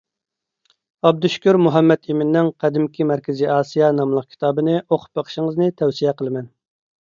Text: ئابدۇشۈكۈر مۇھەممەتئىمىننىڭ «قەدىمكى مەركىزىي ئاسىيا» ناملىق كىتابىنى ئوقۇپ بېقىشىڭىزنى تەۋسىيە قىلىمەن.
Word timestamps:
ئابدۇشۈكۈر 1.09 1.59
مۇھەممەتئىمىننىڭ 1.65 2.49
«قەدىمكى 2.63 3.07
مەركىزىي 3.09 3.51
ئاسىيا» 3.57 3.91
ناملىق 3.99 4.27
كىتابىنى 4.33 4.75
ئوقۇپ 4.81 5.21
بېقىشىڭىزنى 5.21 5.69
تەۋسىيە 5.83 6.17
قىلىمەن. 6.23 6.51